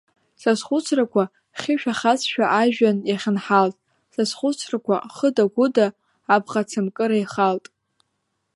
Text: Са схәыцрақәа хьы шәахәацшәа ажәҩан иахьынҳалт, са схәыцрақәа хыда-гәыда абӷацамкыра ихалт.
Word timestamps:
Са 0.41 0.51
схәыцрақәа 0.59 1.23
хьы 1.59 1.73
шәахәацшәа 1.81 2.45
ажәҩан 2.61 2.97
иахьынҳалт, 3.09 3.75
са 4.13 4.23
схәыцрақәа 4.29 4.95
хыда-гәыда 5.15 5.87
абӷацамкыра 6.35 7.17
ихалт. 7.23 7.65